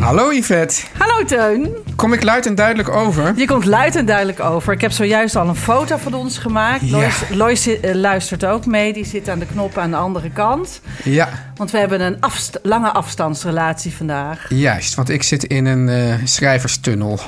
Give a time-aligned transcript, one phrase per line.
[0.00, 1.68] Hallo Yvette, Hallo Teun.
[1.96, 3.32] kom ik luid en duidelijk over?
[3.36, 4.72] Je komt luid en duidelijk over.
[4.72, 6.80] Ik heb zojuist al een foto van ons gemaakt.
[6.88, 6.90] Ja.
[6.98, 8.92] Lois, Lois eh, luistert ook mee.
[8.92, 10.80] Die zit aan de knop aan de andere kant.
[11.04, 14.46] Ja, Want we hebben een afst- lange afstandsrelatie vandaag.
[14.48, 17.20] juist, want ik zit in een eh, schrijverstunnel.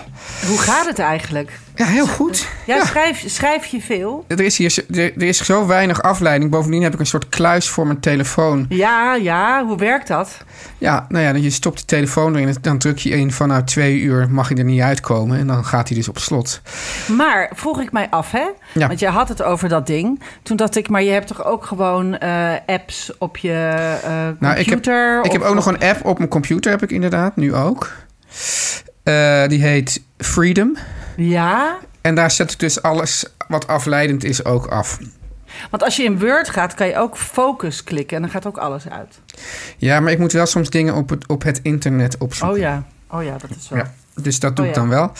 [0.46, 1.50] Hoe gaat het eigenlijk?
[1.74, 2.48] Ja, heel goed.
[2.66, 4.24] Ja, Schrijf, schrijf je veel?
[4.28, 6.50] Er is hier zo- er, er is zo weinig afleiding.
[6.50, 8.66] Bovendien heb ik een soort kluis voor mijn telefoon.
[8.68, 9.64] Ja, ja.
[9.64, 10.36] Hoe werkt dat?
[10.78, 12.56] Ja, nou ja, je stopt de telefoon erin.
[12.60, 15.38] Dan druk je in van nou twee uur mag hij er niet uitkomen.
[15.38, 16.60] En dan gaat hij dus op slot.
[17.16, 18.46] Maar vroeg ik mij af, hè?
[18.74, 18.86] Ja.
[18.86, 20.22] Want jij had het over dat ding.
[20.42, 23.52] Toen dacht ik, maar je hebt toch ook gewoon eh, apps op je
[24.04, 25.24] eh Nou, ik heb, computer?
[25.24, 27.92] ik heb of- ook nog een app op mijn computer, heb ik inderdaad, nu ook.
[29.02, 30.76] Eh, die heet Freedom.
[31.16, 34.98] Ja, En daar zet ik dus alles wat afleidend is ook af.
[35.70, 38.56] want als je in Word gaat, kan je ook focus klikken en dan gaat ook
[38.58, 39.18] alles uit.
[39.76, 42.56] Ja, maar ik moet wel soms dingen op het, op het internet opzoeken.
[42.56, 43.76] Oh ja, oh ja, dat is zo.
[43.76, 44.80] Ja, dus dat doe Oh ik ja.
[44.82, 45.12] dan wel.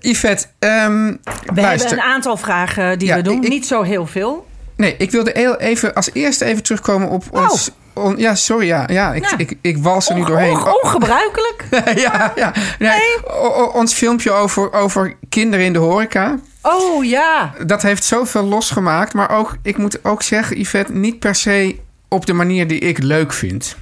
[0.00, 1.88] Yvette, ehm, We luister.
[1.88, 3.42] hebben een aantal vragen die Ja, we doen.
[3.42, 4.48] ik- Niet zo heel veel.
[4.76, 7.70] Nee, ik wilde heel even als eerste even terugkomen op ons...
[7.94, 9.30] on- ja, sorry, ja, ja, ik, Oh.
[9.30, 9.38] Ja.
[9.38, 10.50] ik, ik wals er nu doorheen.
[10.56, 11.64] onge- ongebruikelijk.
[12.06, 12.52] ja, ja.
[12.78, 16.38] Nee, o- o- ons filmpje over, over kinderen in de horeca.
[16.62, 17.52] Oh ja.
[17.66, 19.14] Dat heeft zoveel losgemaakt.
[19.14, 21.76] Maar ook, ik moet ook zeggen, Yvette, niet per se
[22.08, 23.76] op de manier die ik leuk vind.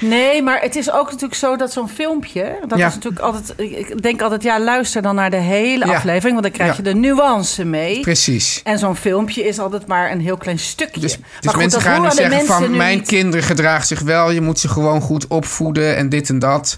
[0.00, 2.58] Nee, maar het is ook natuurlijk zo dat zo'n filmpje...
[2.66, 2.86] Dat Ja.
[2.86, 3.52] is natuurlijk altijd...
[3.56, 5.94] Ik denk altijd, ja, luister dan naar de hele Ja.
[5.94, 6.32] aflevering...
[6.40, 6.92] want dan krijg je Ja.
[6.92, 8.00] de nuance mee.
[8.00, 8.60] Precies.
[8.64, 11.00] En zo'n filmpje is altijd maar een heel klein stukje.
[11.00, 12.70] Dus, Maar dus goed, mensen gaan nu zeggen mensen van...
[12.70, 13.06] nu mijn niet.
[13.06, 14.30] kinderen gedragen zich wel.
[14.30, 16.76] Je moet ze gewoon goed opvoeden en dit en dat.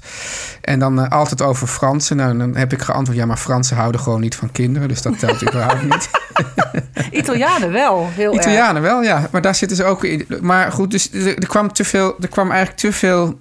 [0.61, 2.17] En dan eh, altijd over Fransen.
[2.17, 3.19] Nou, dan heb ik geantwoord...
[3.19, 4.89] ja, maar Fransen houden gewoon niet van kinderen.
[4.89, 6.11] Dus dat telt überhaupt niet.
[7.11, 8.41] Italianen wel, heel erg.
[8.41, 9.29] Italianen wel, ja.
[9.31, 10.27] Maar daar zitten ze ook in.
[10.41, 13.39] Maar goed, dus er, er kwam, te veel, er kwam eigenlijk te veel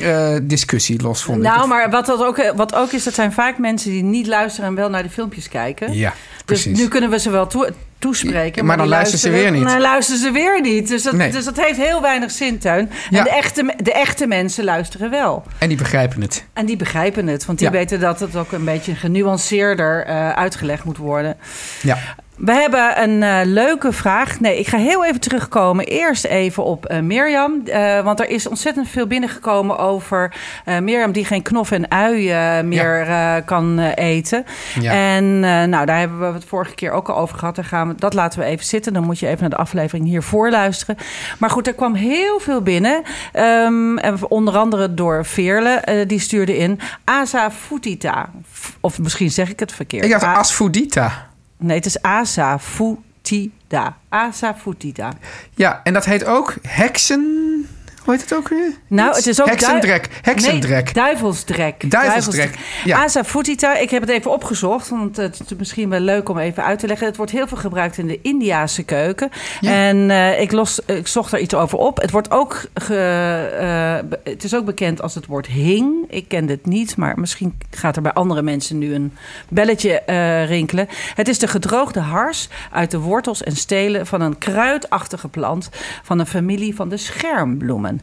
[0.00, 1.44] eh, discussie los, vond ik.
[1.44, 4.68] Nou, maar wat, dat ook, wat ook is, dat zijn vaak mensen die niet luisteren
[4.68, 5.92] en wel naar de filmpjes kijken.
[5.92, 6.78] Ja, Dus precies.
[6.78, 8.64] nu kunnen we ze wel toe- toespreken.
[8.64, 9.64] Maar dan die luisteren ze weer niet.
[9.68, 10.88] Dan luisteren ze weer niet.
[10.88, 11.30] Dus dat, Nee.
[11.30, 12.58] dus dat heeft heel weinig zin.
[12.60, 12.70] Ja.
[12.76, 15.42] En de echte, de echte mensen luisteren wel.
[15.58, 16.44] En die begrijpen het.
[16.52, 17.46] En die begrijpen het.
[17.46, 17.72] Want die Ja.
[17.74, 21.36] weten dat het ook een beetje genuanceerder eh, uitgelegd moet worden.
[21.82, 21.98] Ja.
[22.36, 24.40] We hebben een eh, leuke vraag.
[24.40, 25.84] Nee, ik ga heel even terugkomen.
[25.84, 27.62] Eerst even op eh, Mirjam.
[27.66, 30.34] Eh, want er is ontzettend veel binnengekomen over
[30.80, 31.12] Mirjam...
[31.12, 33.06] die geen knof en ui meer
[33.44, 34.44] kan eten.
[34.80, 34.92] Ja.
[34.92, 37.56] En nou, daar hebben we het vorige keer ook al over gehad.
[37.56, 38.92] Daar gaan we, dat laten we even zitten.
[38.92, 40.96] Dan moet je even naar de aflevering hiervoor luisteren.
[41.38, 43.02] Maar goed, er kwam heel veel binnen.
[43.32, 46.04] En onder andere door Veerle.
[46.06, 48.30] die stuurde in Asa Futita.
[48.80, 50.04] Of misschien zeg ik het verkeerd.
[50.04, 51.32] Ik dacht A- Asfodita.
[51.64, 53.96] Nee, het is Asa Futida.
[54.08, 54.56] Asa.
[55.54, 57.68] Ja, en dat heet ook heksen...
[58.04, 58.72] Hoe heet het ook weer?
[58.86, 60.08] Nou, het is ook Heksendrek.
[60.22, 60.84] Heksendrek.
[60.84, 61.90] Nee, duivelsdrek.
[61.90, 63.02] Duivelsdrek, ja.
[63.02, 63.76] Asa Futita.
[63.76, 66.86] Ik heb het even opgezocht, want het is misschien wel leuk om even uit te
[66.86, 67.06] leggen.
[67.06, 69.30] Het wordt heel veel gebruikt in de Indiase keuken.
[69.60, 69.70] Ja.
[69.70, 72.00] En eh, ik, los, ik zocht er iets over op.
[72.00, 72.96] Het, wordt ook ge,
[73.58, 75.94] eh, het is ook bekend als het woord hing.
[76.08, 79.12] Ik ken dit niet, maar misschien gaat er bij andere mensen nu een
[79.48, 80.88] belletje eh, rinkelen.
[81.14, 85.68] Het is de gedroogde hars uit de wortels en stelen van een kruidachtige plant
[86.02, 87.93] van een familie van de schermbloemen.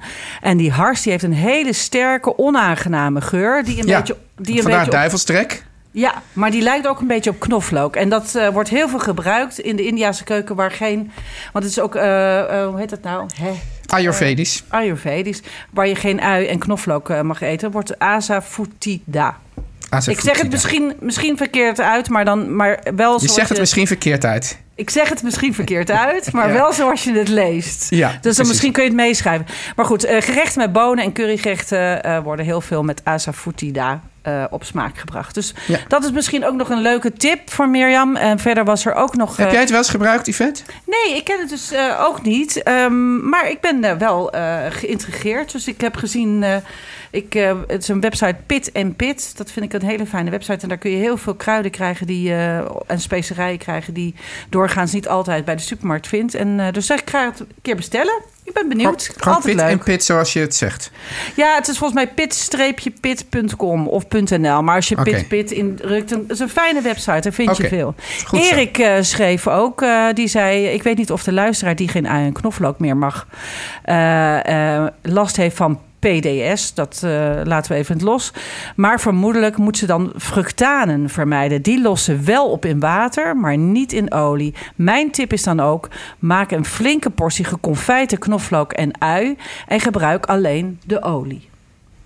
[0.42, 3.64] En die hars die heeft een hele sterke, onaangename geur.
[3.64, 5.66] Die een Ja, beetje, die een vandaar beetje op- duivelstrek.
[5.92, 7.96] ja, maar die lijkt ook een beetje op knoflook.
[7.96, 11.12] En dat eh, wordt heel veel gebruikt in de Indiase keuken waar geen...
[11.54, 13.26] Want het is ook, eh, eh, hoe heet dat nou?
[13.42, 13.52] Hè?
[13.86, 14.64] Ayurvedisch.
[14.68, 19.38] Ayurvedisch, waar je geen ui en knoflook mag eten, wordt asafoetida.
[20.06, 23.88] Ik zeg het misschien, misschien verkeerd uit, maar, dan, maar wel Je zegt het misschien
[23.88, 24.60] verkeerd uit.
[24.76, 26.54] Ik zeg het misschien verkeerd uit, maar Ja.
[26.54, 27.90] wel zoals je het leest.
[27.90, 28.48] Ja, dus dan precies.
[28.48, 29.46] misschien kun je het meeschrijven.
[29.76, 34.44] Maar goed, eh, gerechten met bonen en currygerechten eh, worden heel veel met asafoetida eh,
[34.50, 35.34] op smaak gebracht.
[35.34, 35.78] Dus Ja.
[35.88, 38.16] dat is misschien ook nog een leuke tip voor Mirjam.
[38.16, 39.38] En verder was er ook nog...
[39.38, 40.62] Heb jij het wel eens gebruikt, Yvette?
[40.86, 42.64] Nee, ik ken het dus ook niet.
[42.64, 44.34] Ehm, maar ik ben wel
[44.70, 45.52] geïntrigeerd.
[45.52, 46.46] Dus ik heb gezien...
[47.12, 49.38] ik, eh, het is een website Pit en Pit.
[49.38, 50.62] Dat vind ik een hele fijne website.
[50.62, 53.94] En daar kun je heel veel kruiden krijgen die, eh, en specerijen krijgen...
[53.94, 54.16] die
[54.50, 56.36] doorgaans niet altijd bij de supermarkt vindt.
[56.36, 58.14] En, eh, dus ik ga het een keer bestellen.
[58.44, 59.02] Ik ben benieuwd.
[59.04, 59.72] Gewoon- Gewoon altijd pit leuk.
[59.74, 60.92] en pit zoals je het zegt.
[61.36, 64.64] Ja, het is volgens mij pit-pit.com of .nl.
[64.64, 65.12] Maar als je Oké.
[65.12, 67.20] pit pit indrukt, dan is een fijne website.
[67.20, 67.96] Daar vind je veel.
[68.26, 68.40] Goed.
[68.40, 70.66] Erik schreef ook, die zei...
[70.66, 73.28] ik weet niet of de luisteraar die geen ui en knoflook meer mag...
[75.02, 76.74] last heeft van PDS.
[76.74, 78.34] Dat eh, laten we even los.
[78.76, 81.62] Maar vermoedelijk moet ze dan fructanen vermijden.
[81.62, 84.54] Die lossen wel op in water, maar niet in olie.
[84.76, 85.90] Mijn tip is dan ook...
[86.20, 89.38] maak een flinke portie geconfijte knoflook en ui...
[89.68, 91.50] en gebruik alleen de olie.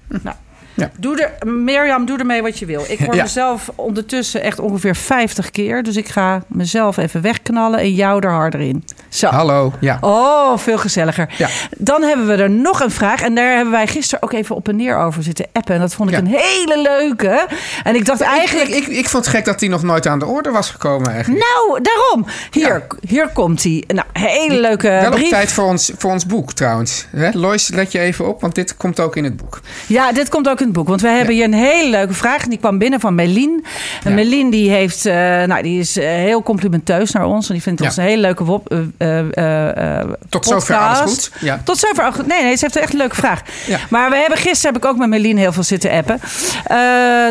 [0.07, 0.36] Nou,
[0.75, 0.89] Ja.
[1.00, 2.83] Doe er, Mirjam, doe ermee wat je wil.
[2.88, 3.22] Ik hoor Ja.
[3.24, 5.83] mezelf ondertussen echt ongeveer 50 keer.
[5.83, 8.83] Dus ik ga mezelf even wegknallen en jou er harder in.
[9.10, 9.27] Zo.
[9.27, 9.98] Hallo, ja.
[10.01, 11.30] Oh, veel gezelliger.
[11.38, 11.48] Ja.
[11.77, 13.22] Dan hebben we er nog een vraag.
[13.22, 15.74] En daar hebben wij gisteren ook even op en neer over zitten appen.
[15.75, 17.48] En dat vond ik een hele leuke.
[17.83, 18.69] En ik dacht eigenlijk...
[18.69, 21.12] Ik, ik, ik vond het gek dat die nog nooit aan de orde was gekomen
[21.12, 21.44] eigenlijk.
[21.44, 22.25] nou, daarom.
[22.51, 23.83] Hier, hier komt hij.
[23.88, 25.30] Nou, hele leuke Wel op brief.
[25.30, 27.06] tijd voor ons, voor ons boek trouwens.
[27.16, 27.30] Hè?
[27.33, 29.60] Lois, let je even op, want dit komt ook in het boek.
[29.88, 30.88] Ja, dit komt ook in het boek.
[30.88, 32.44] Want we hebben hier een hele leuke vraag.
[32.44, 33.65] En die kwam binnen van Melien.
[34.03, 34.15] En Ja.
[34.15, 35.13] Melien die heeft, eh,
[35.44, 37.47] nou, die is eh, heel complimenteus naar ons.
[37.47, 41.31] En die vindt ons een hele leuke wop, eh, Tot zover alles goed.
[41.39, 41.62] Ja.
[41.63, 42.03] Tot zover.
[42.03, 42.27] alles goed.
[42.27, 43.41] Nee, nee, ze heeft echt een leuke vraag.
[43.89, 46.19] Maar we hebben gisteren heb ik ook met Melien heel veel zitten appen.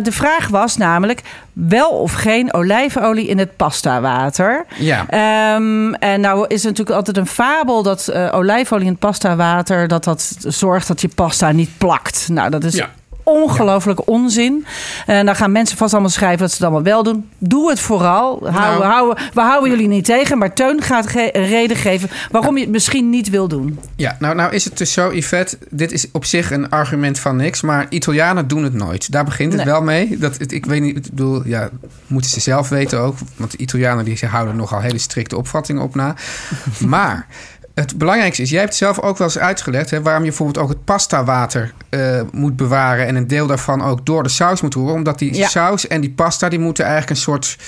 [0.05, 1.21] De vraag was namelijk
[1.53, 4.65] wel of geen olijfolie in het pastawater.
[4.79, 5.05] Ja.
[5.09, 9.89] Ehm, en nou is er natuurlijk altijd een fabel dat olijfolie in het pastawater...
[9.89, 12.29] dat dat zorgt dat je pasta niet plakt.
[12.31, 12.91] Nou, dat is Ja.
[13.25, 14.67] Ongelooflijke onzin.
[15.07, 17.29] En dan gaan mensen vast allemaal schrijven dat ze het allemaal wel doen.
[17.39, 18.39] Doe het vooral.
[18.51, 18.85] Hou, Nou.
[18.85, 20.39] hou- we houden jullie niet tegen.
[20.39, 23.79] Maar Teun gaat ge- reden geven waarom je het misschien niet wil doen.
[23.97, 25.59] Ja, nou, nou is het dus zo, Yvette.
[25.71, 27.61] Dit is op zich een argument van niks.
[27.63, 29.13] Maar Italianen doen het nooit.
[29.13, 29.73] Daar begint het Nee.
[29.73, 30.19] wel mee.
[30.19, 31.71] Dat, het, ik weet niet, ik bedoel, ja,
[32.07, 33.17] moeten ze zelf weten ook.
[33.37, 36.15] Want de Italianen die, ze houden nogal hele strikte opvattingen op na.
[36.87, 37.27] maar
[37.75, 39.91] het belangrijkste is, jij hebt zelf ook wel eens uitgelegd...
[39.91, 43.07] Hè, waarom je bijvoorbeeld ook het pastawater eh, moet bewaren...
[43.07, 44.95] en een deel daarvan ook door de saus moet roeren.
[44.95, 45.49] Omdat die Ja.
[45.49, 46.49] saus en die pasta...
[46.49, 47.59] die moeten eigenlijk een soort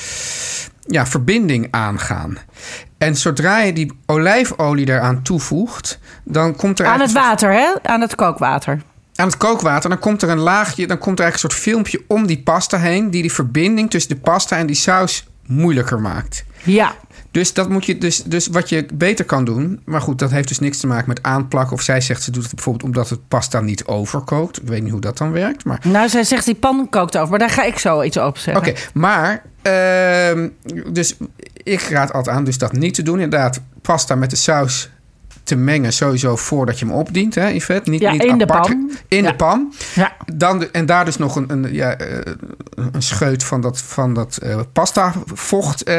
[0.87, 2.39] ja, verbinding aangaan.
[2.99, 5.99] En zodra je die olijfolie eraan toevoegt...
[6.25, 7.73] dan komt er Aan het water, hè?
[7.83, 8.83] Aan het kookwater.
[9.15, 12.03] aan het kookwater, dan komt er een laagje, dan komt er eigenlijk een soort filmpje
[12.09, 16.45] om die pasta heen, die die verbinding tussen de pasta en die saus moeilijker maakt.
[16.63, 16.95] Ja.
[17.37, 20.49] Dus dat moet je dus, dus wat je beter kan doen, maar goed, dat heeft
[20.49, 21.73] dus niks te maken met aanplakken.
[21.77, 24.63] Of zij zegt ze doet het bijvoorbeeld omdat het pasta niet overkookt.
[24.63, 27.31] Ik weet niet hoe dat dan werkt, maar Nou, zij zegt die pan kookt over.
[27.31, 28.69] Maar daar ga ik zo iets over zeggen.
[28.69, 30.49] Oké, maar ehm,
[30.93, 31.17] dus
[31.53, 33.21] ik raad altijd aan dus dat niet te doen.
[33.21, 34.91] Inderdaad, pasta met de saus
[35.47, 37.91] te mengen sowieso voordat je hem opdient, hè, Yvette?
[37.91, 38.91] Niet, Ja, niet in de apart- pan.
[39.09, 39.31] In Ja.
[39.31, 39.73] de pan.
[39.95, 40.13] Ja.
[40.35, 42.19] Dan de- en daar dus nog een, een, ja, eh,
[42.93, 45.95] een scheut van dat, van dat eh, pasta vocht eh,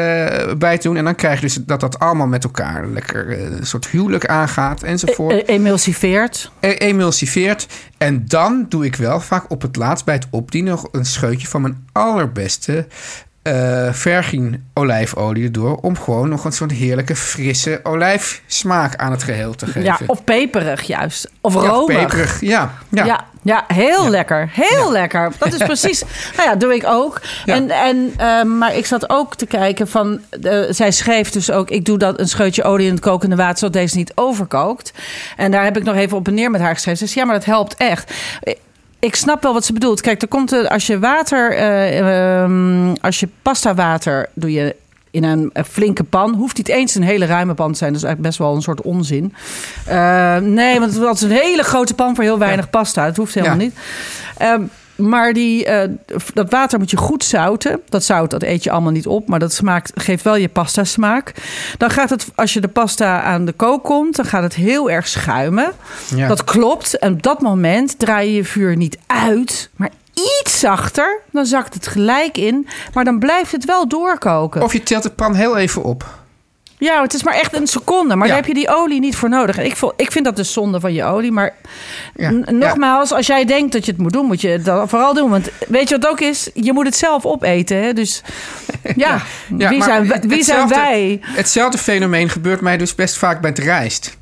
[0.58, 0.96] bij doen.
[0.96, 4.82] En dan krijg je dus dat dat allemaal met elkaar lekker een soort huwelijk aangaat
[4.82, 6.50] enzovoort E- emulsiveert.
[6.60, 7.66] e- emulsiveert.
[7.98, 11.48] En dan doe ik wel vaak op het laatst bij het opdienen nog een scheutje
[11.48, 12.86] van mijn allerbeste
[13.92, 15.76] vergien olijfolie erdoor.
[15.76, 19.82] Om gewoon nog een soort heerlijke frisse olijfsmaak aan het geheel te geven.
[19.82, 21.30] Ja, of peperig juist.
[21.40, 21.96] Of Ja, romig.
[22.00, 22.40] peperig.
[22.40, 23.04] Ja, ja.
[23.04, 23.24] Ja.
[23.42, 24.08] ja, heel Ja.
[24.10, 24.50] lekker.
[24.52, 25.32] Heel lekker.
[25.38, 26.02] Dat is precies.
[26.36, 27.20] nou ja, doe ik ook.
[27.44, 27.54] Ja.
[27.54, 30.20] En, en, eh, maar ik zat ook te kijken van.
[30.70, 33.72] zij schreef dus ook: ik doe dat een scheutje olie in het kokende water, zodat
[33.72, 34.92] deze niet overkookt.
[35.36, 36.98] En daar heb ik nog even op en neer met haar geschreven.
[36.98, 38.12] Ze zei: ja, maar dat helpt echt.
[39.00, 40.00] Ik snap wel wat ze bedoelt.
[40.00, 44.76] Kijk, er komt als je water, eh, ehm, als je pasta water doe je
[45.10, 46.34] in een, eh, flinke pan.
[46.34, 47.92] Hoeft niet eens een hele ruime pan te zijn.
[47.92, 49.34] Dat is eigenlijk best wel een soort onzin.
[49.86, 53.04] Eh, nee, want het is een hele grote pan voor heel weinig pasta.
[53.04, 53.62] Het hoeft helemaal Ja.
[53.62, 53.74] niet.
[54.36, 54.62] Ehm,
[54.98, 55.90] maar die, eh,
[56.34, 57.80] dat water moet je goed zouten.
[57.88, 60.84] Dat zout dat eet je allemaal niet op, maar dat smaakt, geeft wel je pasta
[60.84, 61.32] smaak.
[61.78, 64.90] Dan gaat het, als je de pasta aan de kook komt, dan gaat het heel
[64.90, 65.72] erg schuimen.
[66.14, 66.28] Ja.
[66.28, 66.98] Dat klopt.
[66.98, 71.20] En op dat moment draai je je vuur niet uit, maar iets zachter.
[71.30, 74.62] Dan zakt het gelijk in, maar dan blijft het wel doorkoken.
[74.62, 76.17] Of je tilt de pan heel even op.
[76.78, 78.16] Ja, het is maar echt een seconde.
[78.16, 78.32] Maar Ja.
[78.34, 79.58] daar heb je die olie niet voor nodig.
[79.58, 81.32] En ik, vo- ik vind dat de zonde van je olie.
[81.32, 81.54] Maar
[82.14, 82.30] Ja.
[82.46, 85.30] nogmaals, als jij denkt dat je het moet doen, moet je het dan vooral doen.
[85.30, 86.50] Want weet je wat ook is?
[86.54, 87.82] Je moet het zelf opeten.
[87.82, 87.92] Hè?
[87.92, 88.22] Dus
[88.96, 89.22] ja,
[89.58, 91.20] Ja, wie, zijn, wie zijn wij?
[91.22, 94.16] Hetzelfde fenomeen gebeurt mij dus best vaak bij het rijst.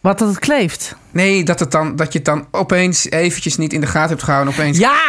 [0.00, 0.94] Wat dat het kleeft.
[1.10, 4.22] Nee, dat, het dan, dat je het dan opeens eventjes niet in de gaten hebt
[4.22, 4.52] gehouden.
[4.54, 5.00] Opeens Ja,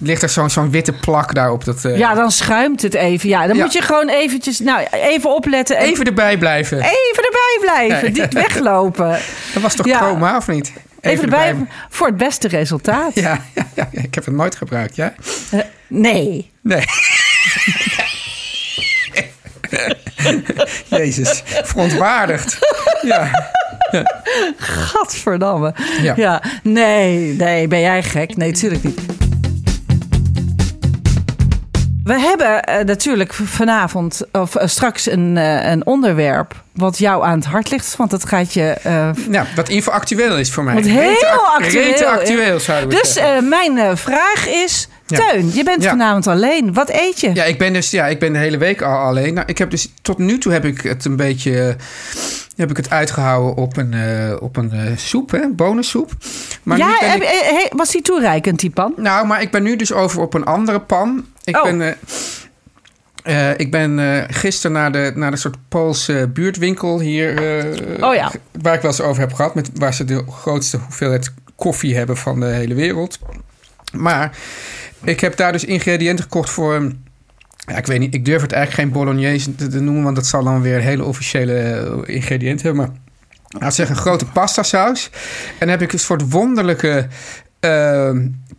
[0.00, 1.64] ligt er zo'n zo'n witte plak daarop.
[1.64, 3.28] Dat, eh, ja, dan schuimt het even.
[3.28, 3.62] Ja, dan Ja.
[3.62, 5.76] moet je gewoon eventjes, nou, even opletten.
[5.76, 6.78] en Even erbij blijven.
[6.78, 8.12] even erbij blijven.
[8.12, 9.08] Niet weglopen.
[9.54, 9.98] Dat was toch Ja.
[9.98, 10.72] chroma, of niet?
[11.00, 11.54] Even, erbij
[11.88, 13.14] voor het beste resultaat.
[13.14, 15.14] Ja, ja, ja, ja, ik heb het nooit gebruikt, ja?
[15.88, 16.50] Nee.
[16.62, 16.84] Nee.
[20.88, 22.58] Jezus, verontwaardigd.
[23.02, 23.30] Ja.
[24.56, 25.74] Gadverdamme.
[26.02, 26.12] Ja.
[26.16, 26.42] Ja.
[26.62, 28.36] Nee, nee, ben jij gek?
[28.36, 29.00] Nee, natuurlijk niet.
[32.10, 37.38] We hebben eh, natuurlijk vanavond, of eh, straks, een, eh, een onderwerp wat jou aan
[37.38, 37.96] het hart ligt.
[37.96, 38.76] Want dat gaat je.
[39.30, 40.74] ja, wat info actueel is voor mij.
[40.74, 41.84] wat heel Rete actueel.
[41.84, 45.18] Rete actueel, zouden we Dus mijn vraag is: Ja.
[45.18, 45.90] Teun, je bent Ja.
[45.90, 46.72] vanavond alleen.
[46.72, 47.34] Wat eet je?
[47.34, 49.34] Ja, ik ben dus ja, ik ben de hele week al alleen.
[49.34, 51.76] Nou, ik heb dus tot nu toe heb ik het een beetje
[52.60, 56.10] heb ik het uitgehouden op een eh, op een eh, soep, hè, bonensoep.
[56.62, 58.92] Maar ja, heb- ik, eh, was die toereikend, die pan?
[58.96, 61.24] nou, maar ik ben nu dus over op een andere pan.
[61.44, 61.62] Ik Oh.
[61.62, 61.96] ben
[63.56, 67.30] ik ben eh, gisteren naar de, naar de soort Poolse buurtwinkel hier.
[68.00, 68.32] Oh ja.
[68.62, 69.54] Waar ik wel eens over heb gehad.
[69.54, 73.18] Met, waar ze de grootste hoeveelheid koffie hebben van de hele wereld.
[73.92, 74.36] Maar
[75.04, 76.74] ik heb daar dus ingrediënten gekocht voor.
[76.74, 77.04] een-
[77.70, 80.26] Ja, ik weet niet, ik durf het eigenlijk geen bolognese te, te noemen, want dat
[80.26, 82.84] zal dan weer een hele officiële eh, ingrediënten hebben.
[82.84, 85.10] Maar we zeggen, een grote pasta saus.
[85.48, 87.06] En dan heb ik een soort wonderlijke
[87.60, 88.10] eh,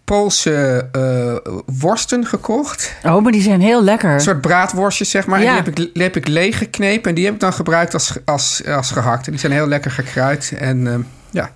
[0.05, 2.95] Poolse eh, worsten gekocht.
[3.03, 4.11] Oh, maar die zijn heel lekker.
[4.13, 5.41] Een soort braadworstjes, zeg maar.
[5.41, 5.45] Ja.
[5.45, 7.93] En die heb, ik, die heb ik leeg geknepen en die heb ik dan gebruikt
[7.93, 9.25] als, als, als gehakt.
[9.25, 10.53] En die zijn heel lekker gekruid.
[10.57, 10.93] En eh,
[11.29, 11.51] ja,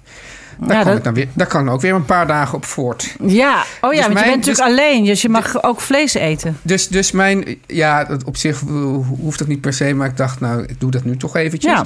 [0.60, 2.58] daar, Ja, kan dat- ik dan weer, daar kan ik ook weer een paar dagen
[2.58, 3.16] op voort.
[3.26, 6.58] Ja, oh ja, Dus want je bent natuurlijk alleen, dus je mag ook vlees eten.
[6.62, 8.60] Dus, dus mijn, ja, op zich
[9.20, 11.72] hoeft dat niet per se, maar ik dacht, nou, ik doe dat nu toch eventjes.
[11.72, 11.84] Ja.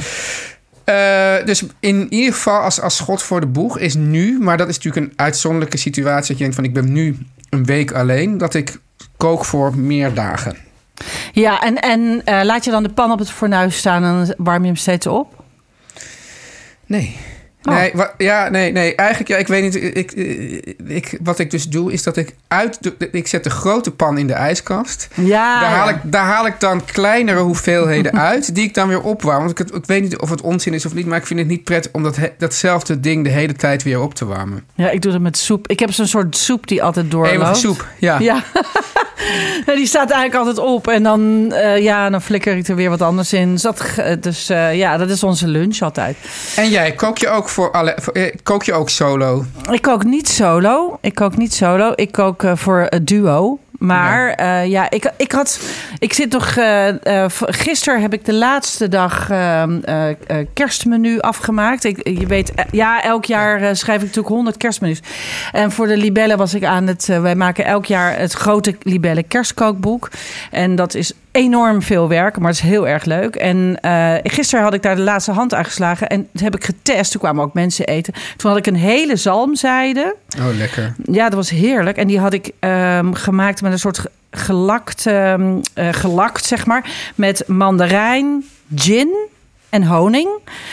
[1.40, 4.68] Eh, dus in ieder geval, als, als schot voor de boeg is nu, maar dat
[4.70, 6.28] is natuurlijk een uitzonderlijke situatie.
[6.28, 7.18] Dat je denkt van, ik ben nu
[7.50, 8.80] een week alleen, dat ik
[9.18, 10.58] kook voor meer dagen.
[11.32, 14.62] Ja, en, en eh, laat je dan de pan op het fornuis staan en warm
[14.62, 15.44] je hem steeds op?
[16.86, 17.18] Nee.
[17.64, 17.74] Oh.
[17.74, 18.96] Nee, ja, nee, nee.
[18.96, 19.76] Eigenlijk, ja, ik weet niet.
[19.98, 20.12] Ik,
[20.88, 22.78] ik, wat ik dus doe, is dat ik uit.
[22.84, 25.08] De, ik zet de grote pan in de ijskast.
[25.16, 29.02] Ja, Daar haal, ik, daar haal ik dan kleinere hoeveelheden uit, die ik dan weer
[29.02, 29.38] opwarm.
[29.40, 31.40] Want ik, het- ik weet niet of het onzin is of niet, maar ik vind
[31.40, 34.64] het niet prettig om dat, datzelfde ding de hele tijd weer op te warmen.
[34.76, 35.68] ja, ik doe dat met soep.
[35.68, 37.34] Ik heb zo'n soort soep die altijd doorloopt.
[37.34, 38.20] Eeuwige soep, ja.
[38.20, 38.44] Ja.
[39.66, 40.88] Ja, die staat eigenlijk altijd op.
[40.88, 43.52] En dan, eh, ja, dan flikker ik er weer wat anders in.
[43.52, 46.18] Dus, dat, ge- dus eh, ja, dat is onze lunch altijd.
[46.56, 49.46] En jij, kook je ook, voor alle, voor- eh, kook je ook solo?
[49.72, 50.98] Ik kook niet solo.
[51.02, 51.92] Ik kook niet solo.
[51.96, 53.60] Ik kook eh, voor het duo.
[53.80, 55.60] Maar ja, ja ik, ik had.
[56.00, 60.16] Ik zit eh eh, v- gisteren heb ik de laatste dag ehm, eh, eh,
[60.54, 61.84] kerstmenu afgemaakt.
[61.84, 65.00] Ik, je weet, eh, ja, elk jaar eh, schrijf ik natuurlijk 100 kerstmenu's.
[65.52, 67.10] En voor de Libellen was ik aan het.
[67.10, 70.10] eh, wij maken elk jaar het grote Libellen kerstkookboek.
[70.52, 73.36] En dat is enorm veel werk, maar het is heel erg leuk.
[73.36, 76.08] En eh, gisteren had ik daar de laatste hand aan geslagen.
[76.10, 77.12] En heb ik getest.
[77.12, 78.14] Toen kwamen ook mensen eten.
[78.38, 80.16] Toen had ik een hele zalmzijde.
[80.40, 80.94] Oh, lekker.
[81.04, 81.98] Ja, dat was heerlijk.
[81.98, 86.66] En die had ik ehm, gemaakt met een soort ge- gelakt, ehm, eh, gelakt, zeg
[86.66, 86.90] maar.
[87.16, 88.44] Met mandarijn,
[88.76, 89.28] gin
[89.70, 90.30] en honing.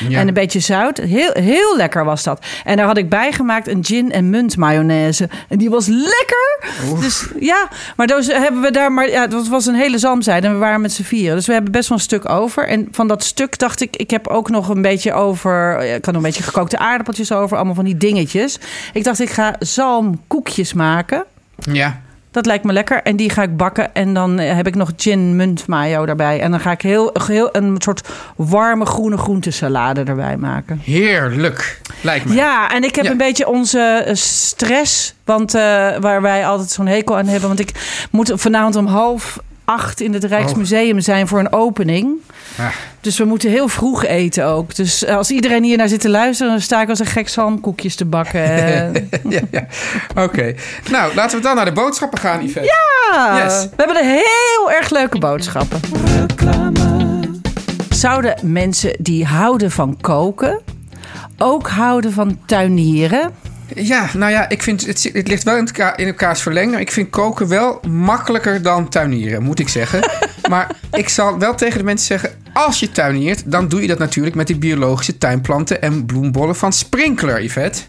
[0.09, 0.21] Ja.
[0.21, 0.99] En een beetje zout.
[0.99, 2.45] Heel, heel lekker was dat.
[2.65, 5.29] En daar had ik bij gemaakt een gin en munt mayonaise.
[5.49, 6.65] En die was lekker.
[7.01, 9.11] Dus ja, maar dus hebben we daar maar.
[9.11, 10.47] Ja, dat was een hele zalmzijde.
[10.47, 11.37] En we waren met z'n vieren.
[11.37, 12.69] Dus we hebben best wel een stuk over.
[12.69, 15.81] En van dat stuk dacht ik, ik heb ook nog een beetje over.
[15.83, 17.57] Ik had nog een beetje gekookte aardappeltjes over.
[17.57, 18.59] Allemaal van die dingetjes.
[18.93, 21.25] Ik dacht, ik ga zalmkoekjes maken.
[21.57, 22.01] Ja.
[22.37, 23.03] Dat lijkt me lekker.
[23.03, 23.95] En die ga ik bakken.
[23.95, 26.41] En dan eh, heb ik nog gin munt mayo daarbij.
[26.41, 30.81] En dan ga ik heel, heel een soort warme groene groentesalade erbij maken.
[30.85, 32.35] Heerlijk, lijkt me.
[32.35, 33.11] Ja, en ik heb Ja.
[33.11, 35.15] een beetje onze eh, stress.
[35.25, 35.61] Want eh,
[36.01, 37.49] waar wij altijd zo'n hekel aan hebben.
[37.49, 42.09] Want ik moet vanavond om half acht in het Rijksmuseum zijn voor een opening.
[42.59, 42.67] Ah.
[43.01, 44.75] Dus we moeten heel vroeg eten ook.
[44.75, 46.53] Dus eh, als iedereen hier naar zit te luisteren...
[46.53, 48.43] dan sta ik als een gek zalmkoekjes te bakken.
[49.29, 49.67] Ja, ja.
[50.17, 50.55] Oké.
[50.91, 52.69] Nou, laten we dan naar de boodschappen gaan, Yvette.
[53.13, 53.63] Ja, Yes.
[53.65, 55.81] we hebben een heel erg leuke boodschappen.
[57.89, 60.61] Zouden mensen die houden van koken
[61.39, 63.35] ook houden van tuinieren?
[63.75, 66.81] Ja, nou ja, ik vind het, het ligt wel in, elkaar, in elkaars verlenging.
[66.81, 70.11] Ik vind koken wel makkelijker dan tuinieren, moet ik zeggen.
[70.51, 73.99] maar ik zal wel tegen de mensen zeggen: als je tuiniert, dan doe je dat
[73.99, 77.81] natuurlijk met die biologische tuinplanten en bloembollen van Sprinkler, Yvette.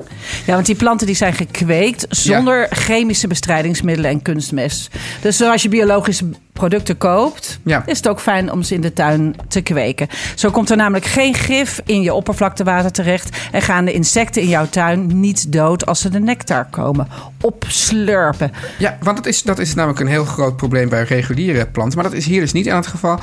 [0.45, 4.89] Ja, want die planten die zijn gekweekt zonder chemische bestrijdingsmiddelen en kunstmest.
[5.21, 6.25] Dus als je biologische
[6.57, 7.83] producten koopt, Ja.
[7.85, 10.07] is het ook fijn om ze in de tuin te kweken.
[10.35, 14.47] Zo komt er namelijk geen gif in je oppervlaktewater terecht en gaan de insecten in
[14.47, 17.07] jouw tuin niet dood als ze de nectar komen
[17.41, 18.51] opslurpen.
[18.77, 21.99] Ja, want dat is, dat is namelijk een heel groot probleem bij reguliere planten.
[21.99, 23.19] Maar dat is hier dus niet aan het geval.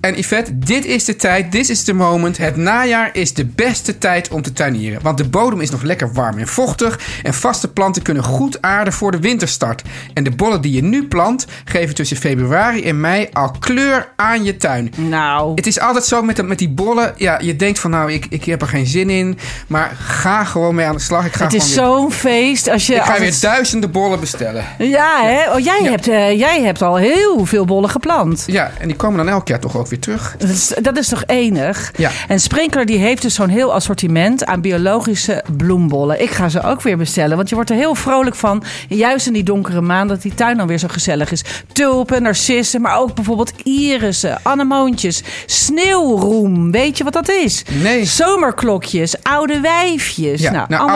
[0.00, 2.36] En Yvette, dit is de tijd, dit is de moment.
[2.38, 5.02] Het najaar is de beste tijd om te tuinieren.
[5.02, 6.98] Want de bodem is nog lekker warm en vochtig.
[7.22, 9.82] En vaste planten kunnen goed aarden voor de winterstart.
[10.14, 14.44] En de bollen die je nu plant, geven tussen februari en mei al kleur aan
[14.44, 14.92] je tuin.
[14.96, 17.12] Nou, Het is altijd zo met, met die bollen.
[17.16, 19.38] Ja, je denkt van nou, ik, ik heb er geen zin in.
[19.66, 21.26] Maar ga gewoon mee aan de slag.
[21.26, 22.94] Ik ga het is zo'n feest als je...
[22.94, 24.64] ik ga als weer het- duizenden bollen bestellen.
[24.78, 25.52] Ja, hè?
[25.52, 28.44] Oh, jij, hebt, eh, jij hebt al heel veel bollen geplant.
[28.46, 30.34] Ja, en die komen dan elk jaar toch ook weer terug.
[30.38, 31.92] Dat is, dat is toch enig?
[31.96, 32.10] Ja.
[32.28, 36.22] En Sprinkler die heeft dus zo'n heel assortiment aan biologische bloembollen.
[36.22, 38.62] Ik ga ze ook weer bestellen, want je wordt er heel vrolijk van.
[38.88, 41.44] Juist in die donkere maanden dat die tuin dan weer zo gezellig is.
[41.72, 46.70] Tulpen, narcissen, maar ook bijvoorbeeld irissen, anemoontjes, sneeuwroem.
[46.70, 47.62] Weet je wat dat is?
[47.82, 48.04] Nee.
[48.04, 50.40] Zomerklokjes, oude wijfjes.
[50.40, 50.90] Ja, nou, nou.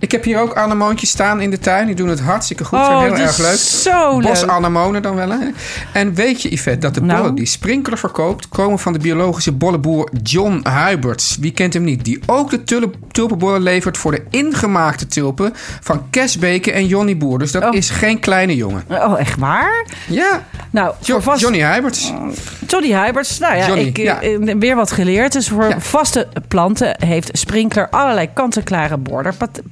[0.00, 1.86] Ik heb hier ook anemoontjes staan in de tuin.
[1.86, 2.78] Die doen het hartstikke goed.
[2.78, 3.56] Oh, zijn heel dat erg leuk.
[3.56, 4.28] zo leuk.
[4.28, 5.46] Bosanemonen dan wel, hè?
[5.92, 7.18] En weet je, Yvette, dat de Nou?
[7.20, 8.48] bollen die Sprinkler verkoopt...
[8.48, 11.36] komen van de biologische bollenboer John Huiberts.
[11.40, 12.04] Wie kent hem niet?
[12.04, 15.52] Die ook de tulp- tulpenbollen levert voor de ingemaakte tulpen...
[15.80, 17.38] van Kesbeke en Johnny Boer.
[17.38, 17.74] Dus dat Oh.
[17.74, 18.84] is geen kleine jongen.
[18.90, 19.86] Oh, echt waar?
[20.08, 21.40] Ja, Nou, Jo- vast...
[21.40, 22.12] Johnny Huiberts.
[22.66, 24.20] Johnny Huiberts, nou ja, Johnny, ik, ja.
[24.20, 25.32] eh, weer wat geleerd.
[25.32, 25.80] Dus voor Ja.
[25.80, 29.64] vaste planten heeft Sprinkler allerlei kant-en-klare borderpakketten.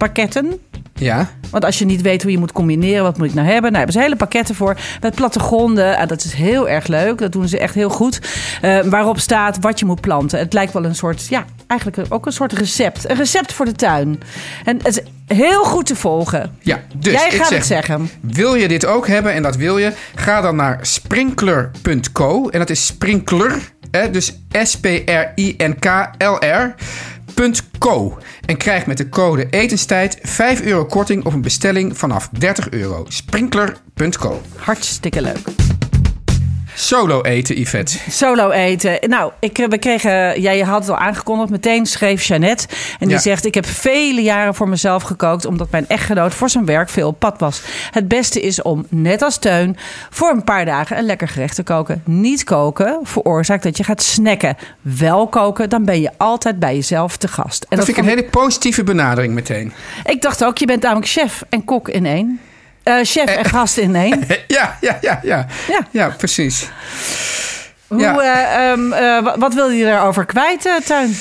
[0.99, 3.62] Ja, Want als je niet weet hoe je moet combineren, wat moet ik nou hebben?
[3.64, 5.96] Nou, hebben ze hele pakketten voor met plattegronden.
[5.96, 7.18] Ah, dat is heel erg leuk.
[7.18, 8.20] Dat doen ze echt heel goed.
[8.61, 10.38] Eh, waarop staat wat je moet planten.
[10.38, 13.11] Het lijkt wel een soort, ja, eigenlijk ook een soort recept.
[13.11, 14.20] Een recept voor de tuin.
[14.64, 15.00] En het is
[15.37, 16.56] heel goed te volgen.
[16.61, 16.80] ja.
[16.96, 18.11] Dus Jij ik gaat zeg, het zeggen.
[18.20, 19.92] Wil je dit ook hebben en dat wil je?
[20.14, 22.48] Ga dan naar sprinkler.co.
[22.48, 23.59] En dat is sprinkler,
[23.90, 24.38] hè, dus
[25.46, 26.74] S-P-R-I-N-K-L-R.
[27.35, 32.71] .co en krijg met de code etenstijd 5 euro korting op een bestelling vanaf 30
[32.71, 33.05] euro.
[33.09, 34.41] Sprinkler.co.
[34.57, 35.65] Hartstikke leuk.
[36.79, 37.99] Solo eten, Yvette.
[38.11, 38.99] Solo eten.
[39.09, 42.67] Nou, ik, we kregen, jij had het al aangekondigd, meteen schreef Jeannette.
[42.99, 43.19] En die Ja.
[43.23, 45.45] zegt, ik heb vele jaren voor mezelf gekookt...
[45.45, 47.62] omdat mijn echtgenoot voor zijn werk veel op pad was.
[47.91, 49.77] Het beste is om, net als Teun,
[50.11, 52.03] voor een paar dagen een lekker gerecht te koken.
[52.05, 54.57] Niet koken veroorzaakt dat je gaat snacken.
[54.81, 57.67] Wel koken, dan ben je altijd bij jezelf te gast.
[57.69, 59.73] En Dat vind ik een hele positieve benadering meteen.
[60.05, 62.41] ik dacht ook, je bent namelijk chef en kok in één.
[62.87, 64.22] Eh, chef en gast in één.
[64.46, 65.46] Ja, ja, ja, ja.
[65.68, 65.87] Ja.
[65.90, 66.68] Ja, precies.
[67.87, 68.20] Hoe, Ja.
[68.20, 71.16] eh, ehm, eh, wat- wil je daarover kwijt, Tuin?